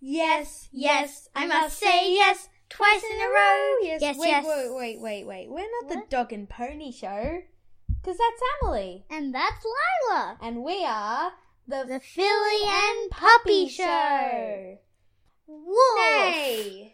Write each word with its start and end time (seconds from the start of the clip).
Yes, 0.00 0.68
yes, 0.72 1.28
I 1.34 1.46
must 1.46 1.78
say 1.78 2.12
yes 2.14 2.48
twice 2.68 3.02
in 3.02 3.20
a 3.20 3.28
row. 3.28 3.76
Yes, 3.82 4.00
yes, 4.02 4.16
wait, 4.18 4.28
yes. 4.28 4.44
wait, 4.46 4.74
wait, 4.74 5.00
wait, 5.00 5.26
wait. 5.26 5.48
We're 5.50 5.58
not 5.82 5.84
What? 5.84 6.10
the 6.10 6.16
dog 6.16 6.32
and 6.32 6.48
pony 6.48 6.92
show. 6.92 7.42
Because 7.88 8.18
that's 8.18 8.42
Emily. 8.62 9.04
And 9.10 9.34
that's 9.34 9.64
Lila. 9.64 10.38
And 10.40 10.62
we 10.62 10.84
are 10.84 11.32
the, 11.66 11.84
The 11.88 12.00
Filly 12.00 12.62
and 12.64 13.10
Puppy 13.10 13.68
Show. 13.68 14.78
Wolf. 15.48 15.98
Hey! 15.98 16.92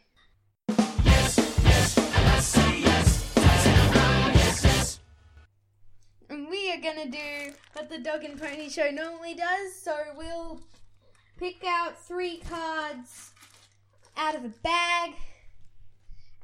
And 6.30 6.48
we 6.48 6.72
are 6.72 6.80
gonna 6.80 7.10
do 7.10 7.52
what 7.74 7.90
the 7.90 7.98
dog 7.98 8.24
and 8.24 8.40
pony 8.40 8.68
show 8.70 8.90
normally 8.90 9.34
does. 9.34 9.74
So 9.74 9.94
we'll 10.16 10.60
pick 11.38 11.62
out 11.66 11.98
three 11.98 12.38
cards 12.38 12.81
out 14.16 14.34
of 14.34 14.44
a 14.44 14.48
bag 14.48 15.12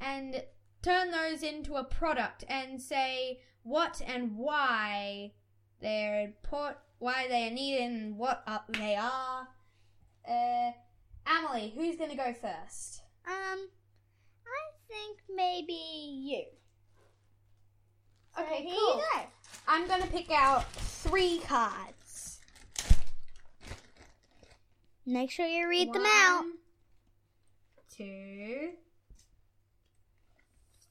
and 0.00 0.42
turn 0.82 1.10
those 1.10 1.42
into 1.42 1.74
a 1.74 1.84
product 1.84 2.44
and 2.48 2.80
say 2.80 3.40
what 3.62 4.00
and 4.06 4.36
why 4.36 5.32
they're 5.80 6.22
important, 6.22 6.78
why 6.98 7.26
they 7.28 7.48
are 7.48 7.52
needed, 7.52 7.82
and 7.90 8.16
what 8.16 8.42
they 8.70 8.96
are. 8.96 9.48
Uh, 10.28 10.70
Emily, 11.26 11.72
who's 11.74 11.96
gonna 11.96 12.16
go 12.16 12.32
first? 12.32 13.02
Um, 13.26 13.68
I 14.46 14.62
think 14.88 15.18
maybe 15.34 15.72
you. 15.72 16.44
So 18.36 18.42
Okay, 18.44 18.62
here 18.62 18.74
cool. 18.74 18.96
you 18.96 19.02
go. 19.14 19.20
I'm 19.66 19.86
gonna 19.88 20.06
pick 20.06 20.30
out 20.30 20.70
three 20.72 21.38
cards. 21.40 21.94
Make 25.08 25.30
sure 25.30 25.46
you 25.46 25.66
read 25.66 25.90
them 25.94 26.04
out. 26.04 26.40
One, 26.40 26.52
Two, 27.96 28.72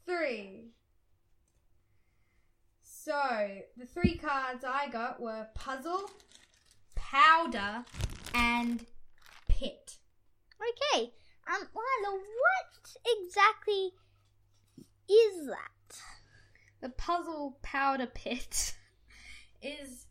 three. 0.08 0.72
So 2.82 3.14
the 3.78 3.86
three 3.86 4.16
cards 4.18 4.66
I 4.68 4.90
got 4.90 5.22
were 5.22 5.45
puzzle, 5.54 6.10
powder, 6.95 7.86
and 8.34 8.84
pit. 9.48 9.98
Okay. 10.60 11.14
Um, 11.48 11.68
Lila, 11.76 12.18
what 12.18 12.95
exactly 13.22 13.92
is 15.08 15.45
that? 15.45 16.02
The 16.82 16.90
puzzle 16.90 17.60
powder 17.62 18.08
pit 18.08 18.76
is 19.62 20.08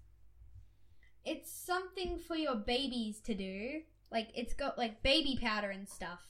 it's 1.24 1.50
something 1.50 2.20
for 2.20 2.36
your 2.36 2.54
babies 2.54 3.18
to 3.22 3.34
do. 3.34 3.80
Like 4.10 4.28
it's 4.34 4.54
got 4.54 4.78
like 4.78 5.02
baby 5.02 5.38
powder 5.40 5.70
and 5.70 5.88
stuff. 5.88 6.20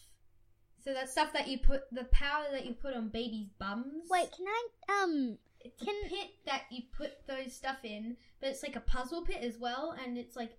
So 0.84 0.92
that 0.94 1.10
stuff 1.10 1.32
that 1.32 1.48
you 1.48 1.58
put 1.58 1.82
the 1.90 2.04
powder 2.04 2.48
that 2.52 2.64
you 2.64 2.74
put 2.74 2.94
on 2.94 3.08
babies' 3.08 3.50
bums. 3.58 4.08
Wait, 4.08 4.30
can 4.32 4.46
I 4.46 5.02
um 5.02 5.38
it's 5.60 5.82
can- 5.82 5.94
a 6.06 6.08
pit 6.08 6.30
that 6.46 6.62
you 6.70 6.82
put 6.96 7.26
those 7.26 7.52
stuff 7.52 7.78
in, 7.84 8.16
but 8.40 8.50
it's 8.50 8.62
like 8.62 8.76
a 8.76 8.80
puzzle 8.80 9.24
pit 9.24 9.42
as 9.42 9.58
well, 9.58 9.96
and 10.04 10.16
it's 10.16 10.36
like 10.36 10.56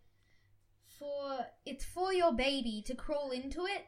for 0.99 1.45
it's 1.65 1.85
for 1.85 2.13
your 2.13 2.33
baby 2.33 2.83
to 2.87 2.95
crawl 2.95 3.31
into 3.31 3.65
it. 3.65 3.85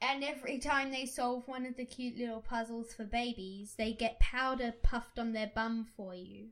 And 0.00 0.24
every 0.24 0.58
time 0.58 0.90
they 0.90 1.06
solve 1.06 1.46
one 1.46 1.64
of 1.64 1.76
the 1.76 1.84
cute 1.84 2.18
little 2.18 2.40
puzzles 2.40 2.92
for 2.92 3.04
babies, 3.04 3.74
they 3.78 3.92
get 3.92 4.18
powder 4.18 4.74
puffed 4.82 5.18
on 5.18 5.32
their 5.32 5.52
bum 5.54 5.86
for 5.96 6.12
you. 6.14 6.48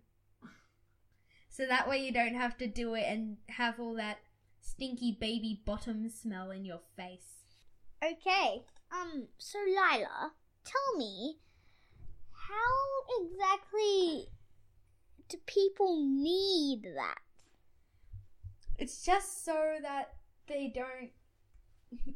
So 1.49 1.67
that 1.67 1.89
way 1.89 1.99
you 1.99 2.13
don't 2.13 2.37
have 2.37 2.57
to 2.59 2.69
do 2.69 2.95
it 2.95 3.05
and 3.09 3.39
have 3.49 3.81
all 3.81 3.95
that 3.95 4.19
stinky 4.61 5.17
baby 5.21 5.63
bottom 5.65 6.09
smell 6.09 6.51
in 6.51 6.65
your 6.65 6.81
face. 6.97 7.45
Okay. 8.03 8.63
Um, 8.93 9.29
so 9.39 9.59
Lila, 9.67 10.33
tell 10.65 10.97
me, 10.99 11.39
how 12.33 13.23
exactly 13.25 14.29
do 15.29 15.37
people 15.47 16.03
need 16.05 16.83
that? 16.97 17.19
It's 18.79 19.05
just 19.05 19.45
so 19.45 19.77
that 19.83 20.15
they 20.49 20.73
don't 20.75 21.11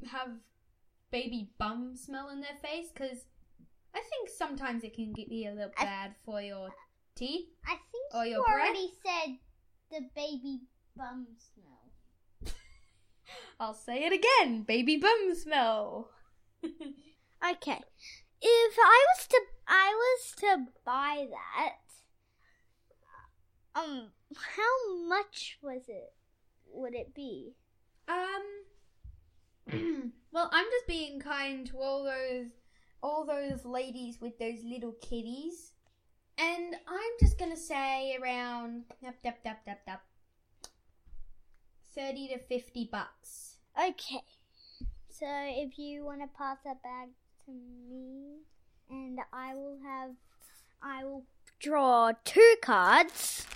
have 0.11 0.29
baby 1.11 1.51
bum 1.59 1.95
smell 1.97 2.31
in 2.31 2.41
their 2.41 2.57
face 2.63 2.89
because 2.93 3.25
I 3.95 4.01
think 4.01 4.29
sometimes 4.37 4.83
it 4.83 4.95
can 4.95 5.13
be 5.13 5.47
a 5.47 5.53
little 5.55 5.71
I- 5.79 5.85
bad 5.85 6.15
for 6.25 6.41
your 6.41 6.71
teeth. 7.15 7.47
I 7.67 7.77
think 7.93 8.15
Or 8.15 8.25
you 8.25 8.33
your 8.33 8.45
breath? 8.45 8.57
already 8.61 8.89
said 9.05 9.37
the 9.91 10.01
baby 10.17 10.61
bum 10.97 11.27
smell. 11.39 11.74
I'll 13.61 13.75
say 13.75 14.05
it 14.05 14.13
again 14.13 14.63
baby 14.63 14.97
bum 14.97 15.35
smell. 15.35 16.11
okay. 16.65 17.81
If 18.41 18.79
I 18.79 19.05
was 19.17 19.27
to 19.29 19.41
I 19.67 19.93
was 19.95 20.33
to 20.39 20.67
buy 20.85 21.27
that 21.31 21.77
um 23.77 24.11
how 24.57 25.09
much 25.09 25.59
was 25.63 25.83
it 25.89 26.13
would 26.67 26.95
it 26.95 27.15
be? 27.15 27.55
Um 28.09 28.43
well 30.33 30.51
I'm 30.53 30.67
just 30.67 30.87
being 30.87 31.21
kind 31.21 31.67
to 31.69 31.79
all 31.79 32.05
those 32.05 32.51
all 33.03 33.27
those 33.27 33.65
ladies 33.65 34.19
with 34.21 34.39
those 34.39 34.65
little 34.65 34.95
kitties. 35.03 35.73
And 36.39 36.75
I'm 36.89 37.13
just 37.21 37.39
gonna 37.39 37.57
say 37.57 38.17
around 38.21 38.85
dup, 39.03 39.23
dup, 39.23 39.59
dup, 39.87 40.01
30 41.95 42.29
to 42.29 42.39
50 42.39 42.89
bucks. 42.91 43.57
Okay. 43.79 44.23
So 45.11 45.27
if 45.29 45.79
you 45.79 46.05
want 46.05 46.21
to 46.23 46.29
pass 46.37 46.59
that 46.65 46.83
bag 46.83 47.11
to 47.47 47.53
me, 47.53 48.41
and 48.91 49.19
I 49.33 49.55
will 49.55 49.79
have, 49.85 50.11
I 50.83 51.05
will 51.05 51.25
draw 51.61 52.13
two 52.25 52.55
cards. 52.63 53.47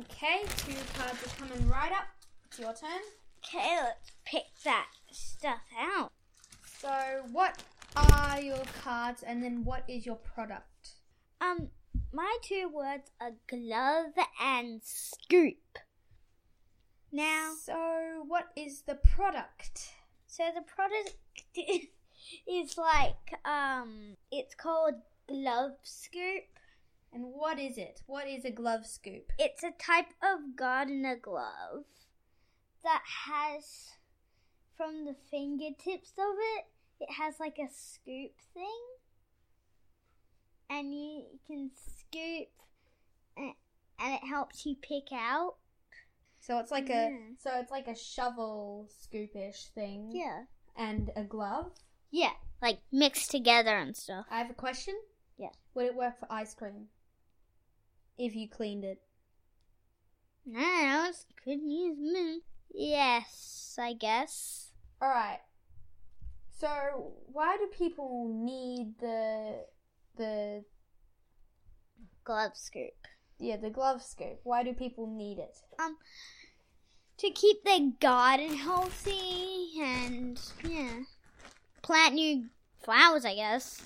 Okay, 0.00 0.42
two 0.58 0.74
cards 0.94 1.22
are 1.24 1.36
coming 1.38 1.68
right 1.68 1.90
up. 1.90 2.06
It's 2.46 2.58
your 2.58 2.74
turn. 2.74 3.00
Okay, 3.38 3.78
let's 3.82 4.12
pick 4.24 4.44
that 4.64 4.88
stuff 5.10 5.62
out. 5.76 6.12
So, 6.80 7.22
what 7.32 7.62
are 7.96 8.40
your 8.40 8.62
cards, 8.82 9.22
and 9.22 9.42
then 9.42 9.64
what 9.64 9.84
is 9.88 10.04
your 10.04 10.16
product? 10.16 10.90
Um, 11.40 11.70
my 12.12 12.36
two 12.42 12.70
words 12.72 13.10
are 13.20 13.32
glove 13.48 14.12
and 14.40 14.80
scoop. 14.84 15.78
Now, 17.10 17.54
So, 17.58 18.24
what 18.26 18.48
is 18.56 18.82
the 18.82 18.94
product? 18.96 19.94
so 20.26 20.44
the 20.54 20.60
product 20.62 21.14
is 22.46 22.76
like, 22.76 23.34
um, 23.44 24.16
it's 24.30 24.54
called 24.54 24.94
glove 25.26 25.72
scoop. 25.82 26.44
And 27.12 27.24
what 27.24 27.58
is 27.58 27.78
it? 27.78 28.02
What 28.06 28.28
is 28.28 28.44
a 28.44 28.50
glove 28.50 28.84
scoop? 28.86 29.32
It's 29.38 29.62
a 29.62 29.70
type 29.70 30.12
of 30.22 30.54
gardener 30.56 31.16
glove 31.16 31.84
that 32.84 33.02
has, 33.26 33.92
from 34.76 35.06
the 35.06 35.16
fingertips 35.30 36.12
of 36.18 36.34
it, 36.56 36.66
it 37.00 37.12
has 37.12 37.40
like 37.40 37.58
a 37.58 37.68
scoop 37.72 38.32
thing. 38.52 38.82
And 40.70 40.92
you 40.94 41.22
can 41.46 41.70
scoop, 41.74 42.48
and, 43.36 43.54
and 43.98 44.14
it 44.14 44.28
helps 44.28 44.66
you 44.66 44.76
pick 44.76 45.10
out. 45.12 45.54
So 46.40 46.58
it's 46.58 46.70
like 46.70 46.88
Yeah. 46.88 47.08
a 47.08 47.10
mm. 47.10 47.38
so 47.38 47.50
it's 47.58 47.70
like 47.70 47.88
a 47.88 47.94
shovel 47.94 48.88
scoopish 48.88 49.68
thing. 49.74 50.10
Yeah. 50.12 50.44
And 50.76 51.10
a 51.16 51.24
glove. 51.24 51.72
Yeah, 52.10 52.32
like 52.62 52.78
mixed 52.92 53.30
together 53.30 53.76
and 53.76 53.96
stuff. 53.96 54.26
I 54.30 54.38
have 54.38 54.50
a 54.50 54.54
question. 54.54 54.94
Yeah. 55.36 55.50
Would 55.74 55.86
it 55.86 55.94
work 55.96 56.18
for 56.18 56.30
ice 56.30 56.54
cream? 56.54 56.86
If 58.16 58.34
you 58.34 58.48
cleaned 58.48 58.84
it. 58.84 59.00
No, 60.46 61.06
it's 61.08 61.26
good 61.44 61.60
use 61.62 61.98
me. 61.98 62.40
Yes, 62.72 63.76
I 63.78 63.92
guess. 63.92 64.72
All 65.02 65.08
right. 65.08 65.40
So 66.50 67.12
why 67.26 67.56
do 67.56 67.66
people 67.66 68.28
need 68.28 68.98
the 68.98 69.66
the 70.16 70.64
Glove 72.28 72.56
scoop. 72.56 72.92
Yeah 73.38 73.56
the 73.56 73.70
glove 73.70 74.02
scoop? 74.02 74.40
Why 74.44 74.62
do 74.62 74.72
people 74.72 75.06
need 75.06 75.38
it? 75.38 75.56
Um, 75.78 75.96
to 77.18 77.30
keep 77.30 77.64
their 77.64 77.90
garden 78.00 78.54
healthy 78.56 79.70
and 79.80 80.40
yeah, 80.64 81.00
plant 81.82 82.14
new 82.14 82.46
flowers. 82.82 83.24
I 83.24 83.34
guess. 83.34 83.82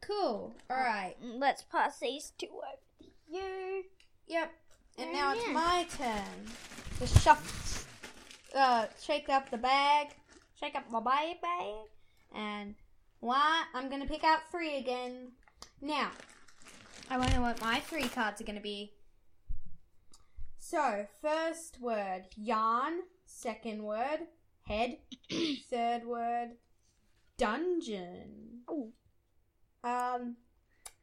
Cool. 0.00 0.54
All 0.70 0.76
right. 0.76 1.14
Let's 1.20 1.62
pass 1.62 1.98
these 1.98 2.32
two 2.38 2.46
over 2.46 2.78
to 3.00 3.06
you. 3.32 3.84
Yep. 4.28 4.52
And 4.98 5.10
Oh, 5.10 5.12
now 5.12 5.32
it's 5.34 5.46
yeah. 5.46 5.52
my 5.52 5.86
turn 5.96 6.46
to 7.00 7.06
shuffle, 7.20 7.86
uh, 8.54 8.86
shake 9.02 9.28
up 9.28 9.50
the 9.50 9.58
bag, 9.58 10.08
shake 10.58 10.74
up 10.74 10.88
my 10.90 11.00
bag, 11.00 11.40
bag, 11.42 11.74
and 12.34 12.74
one. 13.20 13.64
I'm 13.74 13.90
gonna 13.90 14.06
pick 14.06 14.24
out 14.24 14.48
three 14.50 14.76
again. 14.76 15.32
Now, 15.82 16.12
I 17.08 17.18
wonder 17.18 17.40
what 17.40 17.60
my 17.60 17.80
three 17.80 18.08
cards 18.08 18.40
are 18.40 18.44
gonna 18.44 18.60
be. 18.60 18.92
So, 20.58 21.06
first 21.22 21.80
word 21.80 22.24
yarn. 22.36 23.00
Second 23.24 23.84
word 23.84 24.26
head. 24.62 24.98
Third 25.70 26.04
word, 26.04 26.56
dungeon. 27.38 28.62
Ooh. 28.70 28.92
Um, 29.84 30.36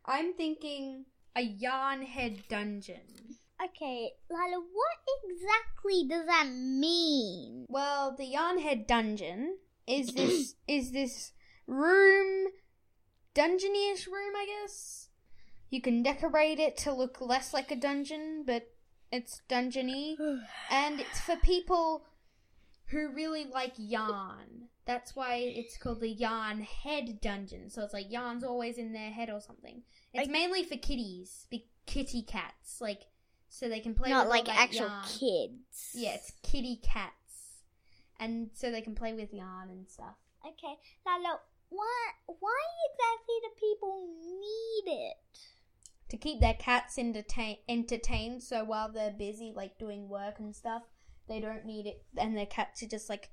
I'm 0.06 0.34
thinking 0.34 1.06
a 1.36 1.42
yarn 1.42 2.02
head 2.02 2.44
dungeon. 2.50 3.38
Okay, 3.64 4.12
Lila, 4.30 4.62
what 4.74 4.98
exactly 5.24 6.06
does 6.08 6.26
that 6.26 6.48
mean? 6.50 7.66
Well, 7.70 8.14
the 8.18 8.26
yarn 8.26 8.60
head 8.60 8.88
dungeon 8.88 9.58
is 9.88 10.08
this 10.16 10.56
is 10.68 10.92
this 10.92 11.32
room, 11.66 12.48
dungeony-ish 13.34 14.08
room, 14.08 14.34
I 14.36 14.46
guess. 14.62 15.08
You 15.74 15.82
can 15.82 16.04
decorate 16.04 16.60
it 16.60 16.78
to 16.86 16.94
look 16.94 17.20
less 17.20 17.52
like 17.52 17.72
a 17.72 17.76
dungeon, 17.76 18.44
but 18.46 18.70
it's 19.12 19.42
dungeony, 19.50 20.16
and 20.70 21.00
it's 21.00 21.20
for 21.22 21.36
people 21.38 22.06
who 22.90 23.10
really 23.12 23.46
like 23.52 23.74
yarn. 23.78 24.68
That's 24.86 25.16
why 25.16 25.38
it's 25.38 25.76
called 25.78 26.02
the 26.02 26.12
yarn 26.12 26.62
head 26.62 27.20
dungeon. 27.22 27.72
So 27.72 27.82
it's 27.82 27.92
like 27.92 28.12
yarn's 28.12 28.44
always 28.44 28.78
in 28.78 28.94
their 28.94 29.10
head 29.10 29.32
or 29.32 29.42
something. 29.42 29.82
It's 30.14 30.30
I- 30.30 30.32
mainly 30.32 30.64
for 30.64 30.78
kitties, 30.78 31.48
big 31.50 31.64
kitty 31.88 32.22
cats, 32.22 32.80
like 32.80 33.08
so 33.50 33.68
they 33.68 33.80
can 33.80 33.96
play. 33.96 34.12
Not 34.12 34.30
like 34.30 34.48
actual 34.48 34.90
yarn. 34.90 35.06
kids. 35.06 35.90
Yeah, 35.96 36.14
it's 36.14 36.34
kitty 36.44 36.82
cats, 36.84 37.64
and 38.20 38.52
so 38.54 38.70
they 38.70 38.82
can 38.82 38.94
play 38.94 39.14
with 39.14 39.34
yarn 39.34 39.72
and 39.72 39.90
stuff. 39.90 40.18
Okay, 40.46 40.76
Lila, 41.08 41.40
why, 41.70 42.10
why 42.28 42.62
exactly 42.92 43.36
do 43.42 43.50
people 43.60 44.08
need 44.40 44.92
it? 45.08 45.18
To 46.14 46.18
keep 46.20 46.40
their 46.40 46.54
cats 46.54 47.00
entertain- 47.00 47.58
entertained 47.68 48.44
so 48.44 48.64
while 48.64 48.88
they're 48.88 49.10
busy 49.18 49.52
like 49.56 49.80
doing 49.80 50.08
work 50.08 50.36
and 50.38 50.56
stuff 50.56 50.84
they 51.28 51.40
don't 51.40 51.66
need 51.66 51.88
it 51.88 52.04
and 52.18 52.38
their 52.38 52.46
cats 52.46 52.84
are 52.84 52.88
just 52.88 53.10
like 53.10 53.32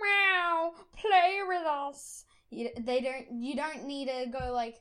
meow 0.00 0.72
play 0.96 1.40
with 1.46 1.66
us. 1.66 2.24
You, 2.48 2.70
they 2.80 3.02
don't 3.02 3.42
you 3.42 3.54
don't 3.54 3.84
need 3.84 4.08
to 4.08 4.30
go 4.30 4.50
like 4.50 4.80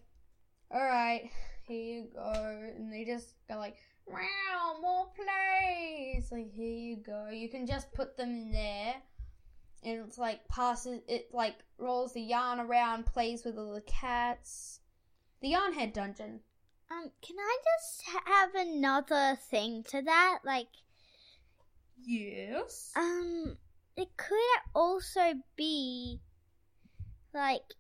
all 0.74 0.82
right 0.82 1.30
here 1.68 1.96
you 1.96 2.08
go 2.14 2.72
and 2.78 2.90
they 2.90 3.04
just 3.04 3.34
go 3.50 3.58
like 3.58 3.76
meow 4.08 4.78
more 4.82 5.08
play 5.14 6.16
it's 6.18 6.32
like 6.32 6.54
here 6.54 6.78
you 6.78 6.96
go. 7.06 7.28
You 7.30 7.50
can 7.50 7.68
just 7.68 7.92
put 7.92 8.16
them 8.16 8.30
in 8.30 8.52
there 8.54 8.94
and 9.84 10.06
it's 10.08 10.18
like 10.18 10.48
passes 10.48 11.02
it 11.10 11.28
like 11.34 11.56
rolls 11.78 12.14
the 12.14 12.22
yarn 12.22 12.62
around 12.62 13.08
plays 13.08 13.44
with 13.44 13.58
all 13.58 13.74
the 13.74 13.82
cats. 13.82 14.80
The 15.42 15.50
yarn 15.50 15.74
head 15.74 15.92
dungeon 15.92 16.40
Um, 16.92 17.10
can 17.22 17.38
I 17.40 17.58
just 17.80 18.04
have 18.26 18.54
another 18.54 19.38
thing 19.50 19.84
to 19.90 20.02
that? 20.02 20.40
Like, 20.44 20.68
Yes. 22.04 22.92
um, 22.98 23.58
it 23.96 24.10
could 24.18 24.62
also 24.76 25.36
be 25.56 26.20
like 27.34 27.76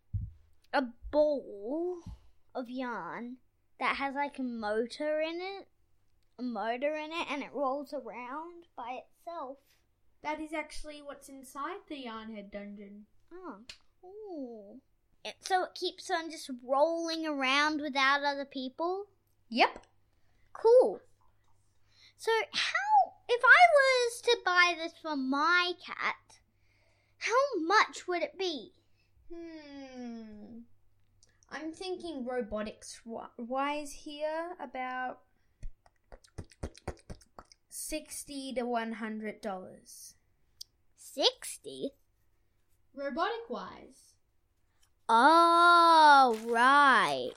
a 0.73 0.83
ball 1.11 1.99
of 2.55 2.69
yarn 2.69 3.37
that 3.79 3.97
has 3.97 4.15
like 4.15 4.39
a 4.39 4.43
motor 4.43 5.19
in 5.19 5.41
it, 5.41 5.67
a 6.39 6.43
motor 6.43 6.95
in 6.95 7.11
it, 7.11 7.27
and 7.29 7.43
it 7.43 7.51
rolls 7.53 7.93
around 7.93 8.67
by 8.77 9.01
itself. 9.03 9.57
That 10.23 10.39
is 10.39 10.53
actually 10.53 11.01
what's 11.01 11.27
inside 11.27 11.79
the 11.89 12.05
Yarnhead 12.05 12.51
dungeon. 12.51 13.07
Oh, 13.33 13.57
ooh. 14.05 14.81
It, 15.23 15.35
so 15.41 15.63
it 15.63 15.75
keeps 15.75 16.09
on 16.09 16.31
just 16.31 16.49
rolling 16.67 17.27
around 17.27 17.81
without 17.81 18.23
other 18.23 18.45
people. 18.45 19.05
Yep. 19.49 19.85
Cool. 20.53 20.99
So 22.17 22.31
how 22.53 23.13
if 23.29 23.41
I 23.43 23.61
was 23.77 24.21
to 24.21 24.37
buy 24.43 24.75
this 24.77 24.93
for 25.01 25.15
my 25.15 25.73
cat, 25.85 26.39
how 27.17 27.61
much 27.65 28.07
would 28.07 28.21
it 28.21 28.37
be? 28.37 28.73
Hmm. 29.33 30.59
I'm 31.51 31.71
thinking 31.71 32.25
robotics 32.25 33.01
wise 33.37 33.91
here 33.91 34.51
about 34.59 35.19
sixty 37.69 38.53
to 38.53 38.65
one 38.65 38.93
hundred 38.93 39.41
dollars. 39.41 40.15
60? 41.13 41.89
Robotic 42.95 43.49
wise, 43.49 44.10
Oh, 45.13 46.39
right. 46.45 47.31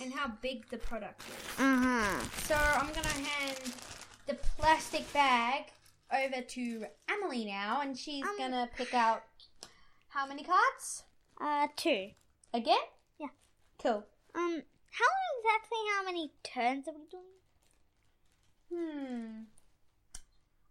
and 0.00 0.12
how 0.14 0.28
big 0.42 0.68
the 0.70 0.76
product 0.78 1.22
is. 1.28 1.58
Uh-huh. 1.58 2.22
So 2.44 2.54
I'm 2.54 2.86
gonna 2.92 3.08
hand 3.08 3.58
the 4.26 4.34
plastic 4.34 5.10
bag 5.12 5.64
over 6.12 6.40
to 6.42 6.86
Emily 7.08 7.46
now, 7.46 7.80
and 7.80 7.98
she's 7.98 8.24
Um, 8.24 8.36
gonna 8.38 8.68
pick 8.76 8.94
out 8.94 9.24
how 10.10 10.26
many 10.26 10.44
cards 10.44 11.02
Uh, 11.40 11.66
two. 11.76 12.12
again. 12.52 12.78
Yeah. 13.18 13.28
Cool. 13.82 14.06
Um, 14.34 14.62
how 14.92 15.14
exactly 15.40 15.78
how 15.96 16.04
many 16.04 16.32
turns 16.44 16.86
are 16.86 16.92
we 16.94 17.06
doing? 17.06 17.32
Hmm. 18.70 19.42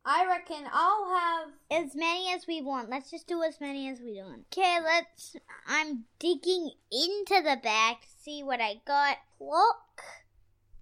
I 0.06 0.26
reckon 0.28 0.68
I'll 0.72 1.10
have. 1.10 1.50
As 1.72 1.96
many 1.96 2.32
as 2.34 2.46
we 2.48 2.62
want. 2.62 2.90
Let's 2.90 3.10
just 3.10 3.28
do 3.28 3.42
as 3.42 3.60
many 3.60 3.90
as 3.90 4.00
we 4.00 4.22
want. 4.22 4.46
Okay, 4.54 4.78
let's. 4.84 5.36
I'm 5.68 6.06
digging 6.20 6.72
into 6.92 7.42
the 7.44 7.58
bag 7.62 7.98
to 8.02 8.08
see 8.22 8.44
what 8.44 8.62
I 8.62 8.82
got. 8.86 9.18
Clock 9.40 10.04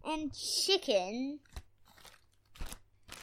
and 0.06 0.32
chicken. 0.34 1.40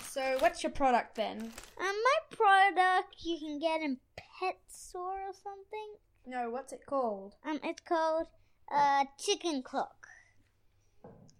So, 0.08 0.36
what's 0.40 0.62
your 0.62 0.72
product 0.72 1.14
then? 1.16 1.38
Um, 1.40 1.52
my 1.78 2.18
product 2.36 3.16
you 3.24 3.38
can 3.38 3.58
get 3.58 3.80
in 3.82 3.98
Pet 4.16 4.56
Store 4.68 5.20
or 5.28 5.32
something. 5.32 5.94
No, 6.26 6.50
what's 6.50 6.72
it 6.72 6.80
called? 6.86 7.34
Um, 7.44 7.60
it's 7.62 7.82
called 7.82 8.26
uh 8.72 9.04
chicken 9.18 9.62
clock, 9.62 10.06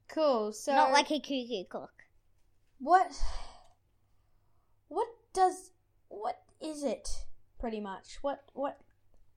Cool. 0.09 0.53
So, 0.53 0.73
not 0.75 0.93
like 0.93 1.11
a 1.11 1.19
cuckoo 1.21 1.65
clock. 1.69 1.93
what? 2.79 3.11
What 4.90 5.06
does? 5.32 5.70
What 6.08 6.42
is 6.60 6.82
it? 6.82 7.08
Pretty 7.58 7.81
much. 7.81 8.19
What? 8.20 8.42
What? 8.52 8.78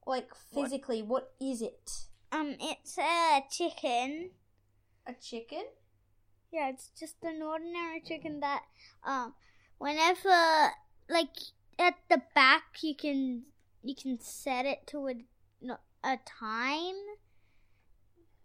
Like 0.06 0.34
physically, 0.54 1.02
what 1.02 1.32
is 1.40 1.62
it? 1.62 1.92
Um, 2.32 2.58
it's 2.60 2.98
a 2.98 3.44
chicken. 3.50 4.32
A 5.06 5.14
chicken? 5.14 5.64
Yeah, 6.52 6.70
it's 6.70 6.90
just 7.00 7.24
an 7.24 7.42
ordinary 7.42 8.02
chicken 8.02 8.40
that 8.42 8.64
um 9.06 9.34
whenever 9.78 10.74
like 11.10 11.38
at 11.78 11.96
the 12.10 12.22
back 12.36 12.82
you 12.82 12.96
can 12.96 13.44
you 13.84 13.96
can 13.96 14.20
set 14.20 14.66
it 14.66 14.86
to 14.88 15.08
a 15.08 15.14
a 16.04 16.20
time 16.26 17.00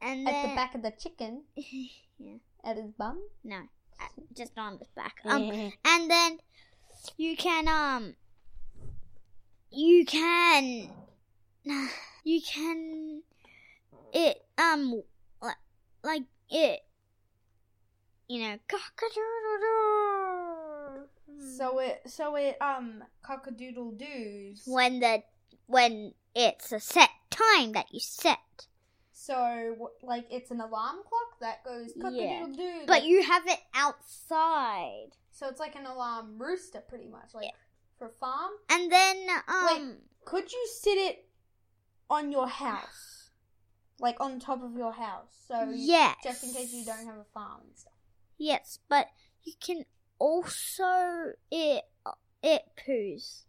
and 0.00 0.26
then 0.26 0.34
At 0.34 0.42
the 0.48 0.54
back 0.54 0.74
of 0.76 0.82
the 0.82 0.92
chicken, 0.92 1.42
yeah 1.56 2.38
at 2.64 2.76
his 2.76 2.92
bum. 2.92 3.20
no 3.44 3.62
just 4.36 4.56
on 4.56 4.78
the 4.78 4.86
back 4.94 5.16
um 5.24 5.42
and 5.84 6.10
then 6.10 6.38
you 7.16 7.36
can 7.36 7.68
um 7.68 8.14
you 9.70 10.04
can 10.04 10.90
you 12.24 12.40
can 12.42 13.22
it 14.12 14.44
um 14.56 15.02
li- 15.42 15.50
like 16.02 16.22
it 16.50 16.80
you 18.28 18.40
know 18.42 18.58
cock-a-doodle-doo. 18.68 21.56
so 21.56 21.78
it, 21.78 22.00
so 22.06 22.36
it, 22.36 22.56
um, 22.60 23.02
cockadoodle 23.24 23.96
doos. 23.98 24.62
when 24.66 25.00
the 25.00 25.22
when 25.66 26.12
it's 26.34 26.72
a 26.72 26.80
set 26.80 27.10
time 27.30 27.72
that 27.72 27.86
you 27.92 28.00
set 28.00 28.66
So, 29.12 29.90
like, 30.02 30.26
it's 30.30 30.50
an 30.50 30.60
alarm 30.60 30.98
clock 31.08 31.40
that 31.40 31.64
goes 31.64 31.92
cockadoodle 32.00 32.56
doo. 32.56 32.80
but 32.86 33.04
you 33.04 33.22
have 33.22 33.46
it 33.46 33.60
outside 33.74 35.10
So 35.38 35.46
it's 35.48 35.60
like 35.60 35.76
an 35.76 35.86
alarm 35.86 36.36
rooster, 36.36 36.80
pretty 36.80 37.06
much, 37.06 37.32
like 37.32 37.44
Yeah. 37.44 37.50
for 37.96 38.08
farm. 38.08 38.50
and 38.68 38.90
then 38.90 39.28
um 39.46 39.98
Could 40.24 40.52
you 40.52 40.66
sit 40.80 40.98
it 40.98 41.28
on 42.10 42.32
your 42.32 42.48
house, 42.48 43.30
like 44.00 44.20
on 44.20 44.40
top 44.40 44.62
of 44.62 44.74
your 44.76 44.92
house? 44.92 45.32
So 45.46 45.70
you- 45.70 45.86
yes 45.94 46.16
just 46.24 46.42
in 46.42 46.52
case 46.52 46.72
you 46.72 46.84
don't 46.84 47.06
have 47.06 47.18
a 47.18 47.24
farm 47.32 47.60
and 47.66 47.76
stuff. 47.78 47.92
Yes, 48.36 48.80
but 48.88 49.06
you 49.44 49.52
can 49.60 49.84
also 50.18 51.34
it 51.52 51.84
it 52.42 52.62
poos. 52.76 53.44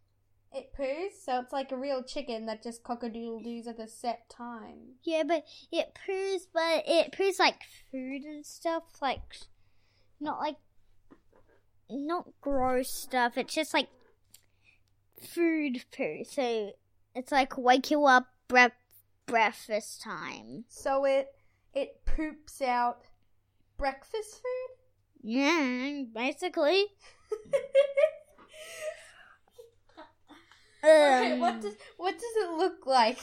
It 0.52 0.74
poos, 0.74 1.12
so 1.24 1.40
it's 1.42 1.54
like 1.54 1.72
a 1.72 1.78
real 1.78 2.04
chicken 2.04 2.46
that 2.48 2.64
just 2.64 2.84
cockadoodle 2.84 3.44
doos 3.44 3.68
at 3.68 3.80
a 3.80 3.88
set 3.88 4.30
time. 4.30 4.96
Yeah, 5.04 5.24
but 5.24 5.46
it 5.72 5.96
poos, 5.96 6.48
but 6.54 6.84
it 6.88 7.12
poos 7.12 7.40
like 7.40 7.62
food 7.92 8.24
and 8.24 8.46
stuff, 8.46 8.84
like 9.02 9.36
not 10.20 10.40
like 10.40 10.58
not 11.90 12.28
gross 12.42 12.92
stuff. 12.92 13.38
It's 13.38 13.54
just 13.54 13.74
like 13.74 13.88
food 15.22 15.84
poo. 15.96 16.24
So 16.30 16.72
it's 17.16 17.32
like 17.32 17.58
wake 17.58 17.92
you 17.92 18.06
up 18.06 18.28
bre- 18.48 18.76
breakfast 19.26 20.02
time. 20.02 20.66
So 20.70 21.06
it 21.06 21.28
it 21.74 22.04
poops 22.06 22.62
out 22.62 23.00
breakfast 23.78 24.36
food. 24.36 24.76
Yeah, 25.22 26.04
basically. 26.14 26.86
Okay, 30.82 31.34
Um, 31.34 31.40
what 31.42 31.60
does 31.62 31.74
what 31.98 32.14
does 32.14 32.36
it 32.38 32.52
look 32.58 32.86
like? 32.86 33.22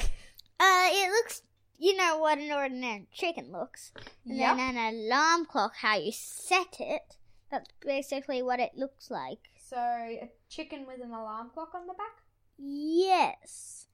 uh, 0.61 0.89
it 0.93 1.11
looks, 1.11 1.41
you 1.79 1.97
know 1.97 2.19
what 2.19 2.37
an 2.39 2.53
ordinary 2.53 3.07
chicken 3.13 3.51
looks. 3.51 3.93
And 4.27 4.37
Yep. 4.37 4.57
then 4.59 4.77
an 4.77 4.95
alarm 5.07 5.47
clock, 5.47 5.73
how 5.77 5.97
you 5.97 6.13
set 6.13 6.77
it. 6.81 7.17
That's 7.51 7.71
basically 7.81 8.43
what 8.43 8.61
it 8.61 8.73
looks 8.77 9.11
like. 9.11 9.39
So 9.57 9.77
a 9.77 10.31
chicken 10.49 10.87
with 10.87 11.01
an 11.03 11.13
alarm 11.13 11.51
clock 11.55 11.75
on 11.75 11.87
the 11.87 11.95
back. 11.95 12.23
Yes. 12.59 13.87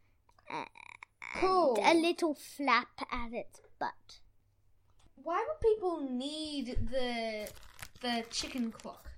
Cool. 1.37 1.79
A 1.83 1.95
little 1.95 2.35
flap 2.35 2.89
at 3.11 3.33
its 3.33 3.61
butt. 3.79 4.21
Why 5.17 5.45
would 5.47 5.61
people 5.61 6.01
need 6.11 6.89
the 6.91 7.49
the 8.01 8.25
chicken 8.31 8.73
clock? 8.73 9.11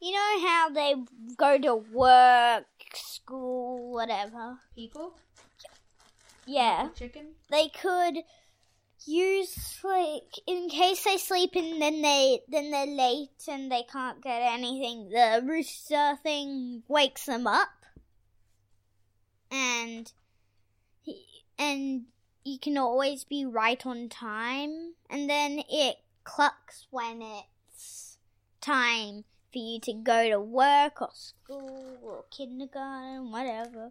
You 0.00 0.12
know 0.12 0.48
how 0.48 0.70
they 0.70 0.94
go 1.36 1.58
to 1.58 1.74
work, 1.76 2.64
school, 2.94 3.92
whatever. 3.92 4.58
People? 4.74 5.14
Yeah. 6.46 6.88
The 6.88 6.98
chicken? 6.98 7.26
they 7.50 7.68
could 7.68 8.24
use 9.06 9.78
like 9.82 10.38
in 10.46 10.68
case 10.68 11.04
they 11.04 11.16
sleep 11.16 11.52
and 11.54 11.80
then 11.80 12.02
they 12.02 12.40
then 12.48 12.70
they're 12.70 12.86
late 12.86 13.28
and 13.48 13.70
they 13.70 13.82
can't 13.82 14.22
get 14.22 14.52
anything 14.52 15.08
the 15.08 15.42
rooster 15.44 16.18
thing 16.22 16.82
wakes 16.88 17.26
them 17.26 17.46
up 17.46 17.68
and 19.50 20.12
and 21.58 22.04
you 22.44 22.58
can 22.58 22.76
always 22.76 23.24
be 23.24 23.44
right 23.44 23.84
on 23.86 24.08
time 24.08 24.94
and 25.08 25.28
then 25.28 25.62
it 25.70 25.96
clucks 26.24 26.86
when 26.90 27.22
it's 27.22 28.18
time 28.60 29.24
for 29.52 29.58
you 29.58 29.80
to 29.80 29.92
go 29.94 30.28
to 30.28 30.40
work 30.40 31.00
or 31.00 31.10
school 31.12 31.98
or 32.02 32.24
kindergarten 32.30 33.30
whatever 33.32 33.90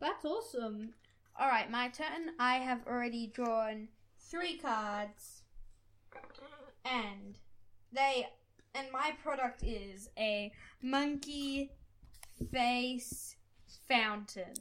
That's 0.00 0.24
awesome. 0.24 0.90
All 1.38 1.48
right, 1.48 1.70
my 1.70 1.88
turn. 1.88 2.32
I 2.38 2.56
have 2.56 2.86
already 2.86 3.26
drawn 3.26 3.88
three 4.34 4.58
cards, 4.58 5.42
and 6.84 7.36
they 7.92 8.26
and 8.74 8.86
my 8.92 9.12
product 9.22 9.62
is 9.62 10.08
a 10.18 10.52
monkey 10.82 11.70
face 12.52 13.36
fountain. 13.88 14.52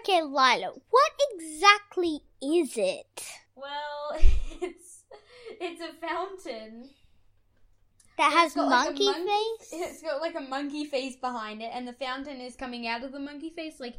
Okay, 0.00 0.20
Lila, 0.22 0.72
what 0.90 1.12
exactly 1.34 2.20
is 2.42 2.72
it? 2.76 3.24
Well, 3.56 4.18
it's 4.60 5.04
it's 5.60 5.80
a 5.80 6.06
fountain 6.06 6.90
That 8.18 8.32
has 8.32 8.48
It's 8.48 8.56
like 8.56 8.68
monkey 8.68 9.06
monkey- 9.06 9.30
face? 9.60 9.70
It's 9.72 10.02
got 10.02 10.20
like 10.20 10.34
a 10.34 10.40
monkey 10.40 10.84
face 10.84 11.16
behind 11.16 11.62
it, 11.62 11.70
and 11.72 11.88
the 11.88 11.92
fountain 11.94 12.40
is 12.40 12.56
coming 12.56 12.86
out 12.86 13.02
of 13.04 13.12
the 13.12 13.20
monkey 13.20 13.50
face, 13.50 13.80
like 13.80 13.96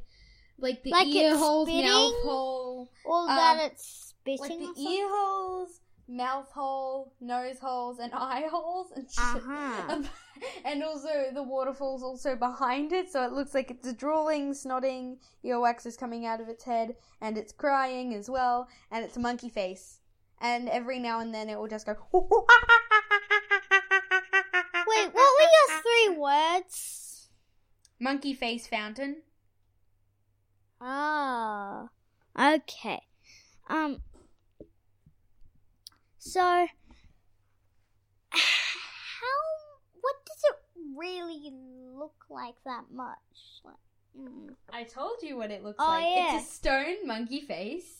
like 0.59 0.83
the 0.83 0.91
Like 0.91 1.07
ear 1.07 1.35
spitting? 1.35 1.85
mouth 1.89 2.13
hole, 2.23 2.89
um, 3.09 3.27
that 3.27 3.71
it's 3.71 4.08
spitting 4.21 4.65
like 4.65 4.75
the 4.75 4.81
ear 4.81 5.07
holes, 5.09 5.81
mouth 6.07 6.51
hole, 6.51 7.13
nose 7.21 7.59
holes, 7.59 7.99
and 7.99 8.11
eye 8.15 8.47
holes, 8.49 8.91
and. 8.95 9.07
Uh-huh. 9.17 10.01
and 10.65 10.83
also 10.83 11.09
the 11.33 11.43
waterfall's 11.43 12.03
also 12.03 12.35
behind 12.35 12.93
it, 12.93 13.11
so 13.11 13.23
it 13.23 13.31
looks 13.31 13.53
like 13.53 13.71
it's 13.71 13.93
drooling, 13.93 14.53
snotting, 14.53 15.17
earwax 15.43 15.85
is 15.85 15.97
coming 15.97 16.25
out 16.25 16.41
of 16.41 16.49
its 16.49 16.63
head, 16.63 16.95
and 17.21 17.37
it's 17.37 17.51
crying 17.51 18.13
as 18.13 18.29
well, 18.29 18.67
and 18.91 19.03
it's 19.03 19.17
a 19.17 19.19
monkey 19.19 19.49
face. 19.49 19.99
And 20.41 20.69
every 20.69 20.99
now 20.99 21.19
and 21.19 21.33
then 21.33 21.49
it 21.49 21.59
will 21.59 21.67
just 21.67 21.85
go. 21.85 21.97
Wait, 22.13 22.29
what 25.13 25.13
were 25.13 25.49
your 25.49 25.81
three 25.81 26.17
words? 26.17 27.27
Monkey 27.99 28.33
face 28.33 28.65
fountain. 28.65 29.23
Oh, 30.79 31.89
okay. 32.39 33.01
Um, 33.69 34.01
so, 36.19 36.39
how, 38.29 39.39
what 40.01 40.15
does 40.25 40.43
it 40.49 40.55
really 40.95 41.51
look 41.97 42.15
like 42.29 42.55
that 42.65 42.85
much? 42.91 43.61
Like, 43.63 43.75
mm. 44.17 44.49
I 44.71 44.83
told 44.83 45.21
you 45.23 45.37
what 45.37 45.51
it 45.51 45.63
looks 45.63 45.77
Oh, 45.79 45.87
like. 45.87 46.05
yeah. 46.15 46.37
It's 46.39 46.49
a 46.49 46.53
stone 46.53 47.07
monkey 47.07 47.41
face. 47.41 47.95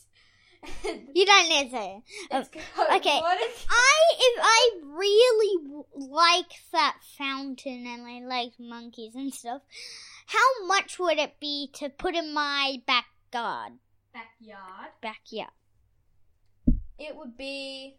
You 1.13 1.25
don't 1.25 1.47
need 1.49 1.71
to. 1.71 2.01
it's 2.31 2.49
okay. 2.49 3.19
What 3.21 3.39
is, 3.41 3.65
I 3.69 4.01
if 4.19 4.43
I 4.43 4.69
really 4.83 5.83
like 5.95 6.51
that 6.73 6.97
fountain 7.17 7.85
and 7.87 8.05
I 8.05 8.19
like 8.27 8.51
monkeys 8.59 9.15
and 9.15 9.33
stuff, 9.33 9.61
how 10.25 10.65
much 10.67 10.99
would 10.99 11.17
it 11.17 11.39
be 11.39 11.69
to 11.75 11.87
put 11.89 12.13
in 12.13 12.33
my 12.33 12.77
backyard? 12.85 13.73
backyard. 14.13 14.89
Backyard. 15.01 15.51
It 16.97 17.15
would 17.15 17.37
be. 17.37 17.95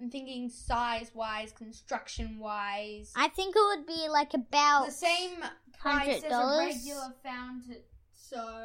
I'm 0.00 0.10
thinking 0.10 0.50
size 0.50 1.10
wise, 1.14 1.52
construction 1.52 2.38
wise. 2.38 3.12
I 3.16 3.28
think 3.28 3.56
it 3.56 3.60
would 3.60 3.86
be 3.86 4.08
like 4.08 4.34
about 4.34 4.86
The 4.86 4.92
same 4.92 5.38
price 5.78 6.22
as 6.22 6.24
a 6.24 6.56
regular 6.58 7.14
fountain. 7.22 7.82
So 8.12 8.58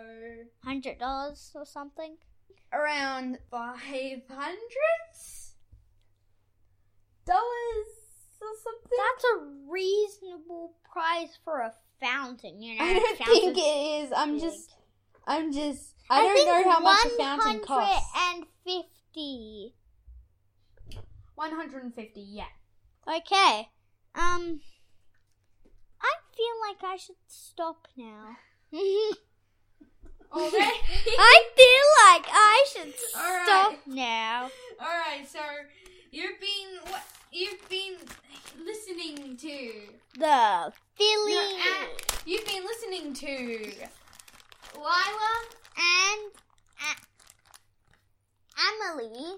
hundred 0.63 0.97
dollars 0.99 1.51
or 1.55 1.65
something. 1.65 2.17
around 2.73 3.37
five 3.49 3.77
hundred 3.79 4.61
dollars 7.25 7.87
or 8.41 8.53
something. 8.63 8.97
That's 8.97 9.23
a 9.25 9.71
reasonable 9.71 10.73
price 10.91 11.37
for 11.43 11.59
a 11.61 11.73
fountain. 12.01 12.61
You 12.61 12.77
know, 12.77 12.83
I 12.83 12.93
don't 12.93 13.17
think 13.17 13.57
it 13.57 13.61
is. 13.61 14.11
I'm 14.15 14.33
big. 14.33 14.41
just. 14.41 14.75
I'm 15.27 15.53
just. 15.53 15.95
I, 16.09 16.23
don't 16.23 16.45
know 16.65 16.71
how 16.71 16.79
much 16.79 17.05
a 17.05 17.09
fountain 17.17 17.61
costs. 17.61 18.09
and 18.33 18.45
fifty. 18.65 19.75
150, 21.49 22.21
yeah. 22.21 22.45
Okay. 23.07 23.69
Um. 24.15 24.59
I 26.03 26.13
feel 26.35 26.55
like 26.67 26.83
I 26.83 26.97
should 26.97 27.15
stop 27.27 27.87
now. 27.97 28.37
Already? 30.33 30.55
I 30.57 31.43
feel 31.55 31.87
like 32.07 32.25
I 32.31 32.65
should 32.71 32.93
All 33.15 33.43
stop 33.43 33.69
right. 33.71 33.87
now. 33.87 34.49
Alright, 34.79 35.27
so 35.27 35.39
you've 36.11 36.39
been 36.39 36.91
what 36.91 37.03
you've 37.31 37.67
been 37.69 37.95
listening 38.65 39.35
to 39.37 39.71
The 40.17 40.71
Filly 40.95 41.33
No, 41.33 41.57
uh, 41.59 41.87
you've 42.25 42.45
been 42.45 42.63
listening 42.63 43.13
to 43.13 43.71
Lila 44.75 45.33
and 45.77 46.31
a- 46.87 47.03
Emily, 48.89 49.35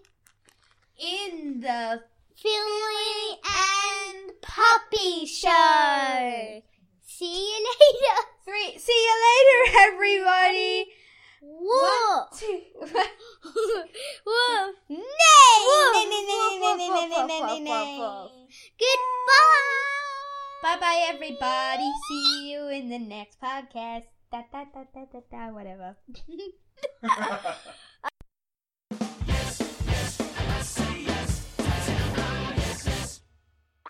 in 1.00 1.62
the 1.62 2.02
Filly 2.36 3.40
and 3.46 4.32
Puppy 4.42 5.26
Show. 5.26 6.62
See 7.06 7.48
you 7.48 7.66
later. 7.66 8.20
three 8.46 8.78
see 8.78 9.06
you 9.08 9.16
later 9.30 9.62
everybody. 9.94 10.88
Whoa. 11.42 12.18
One, 12.18 12.28
two, 12.38 12.62
Whoa. 14.26 14.72
Nay, 14.90 14.98
nay, 15.94 16.06
nay, 16.10 16.24
nay, 16.28 16.58
nay, 16.60 16.78
nay, 16.78 17.08
nay, 17.10 17.28
nay, 17.28 17.42
nay, 17.42 17.60
nay. 17.60 17.98
Goodbye. 18.80 19.84
Bye 20.64 20.80
bye 20.80 21.10
everybody. 21.14 21.92
See 22.08 22.52
you 22.52 22.68
in 22.70 22.90
the 22.90 23.00
next 23.00 23.40
podcast. 23.42 24.06
Da 24.32 24.44
da 24.52 24.66
da 24.74 24.84
da 24.94 25.06
da 25.12 25.20
da 25.30 25.54
whatever. 25.54 25.96